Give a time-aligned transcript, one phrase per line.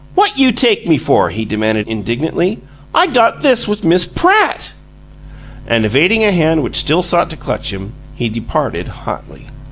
[0.15, 2.57] "What you take me for?" he demanded, indignantly.
[2.91, 4.73] "I got this with Miss PRATT!"
[5.67, 9.45] And evading a hand which still sought to clutch him, he departed hotly.